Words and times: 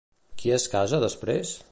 Qui 0.43 0.53
es 0.55 0.65
casa 0.75 1.03
després? 1.05 1.53